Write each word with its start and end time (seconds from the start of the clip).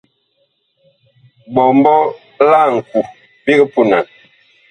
Ɓɔmbɔ 1.53 1.95
la 2.49 2.61
ŋku 2.75 2.99
big 3.45 3.59
punan. 3.73 4.05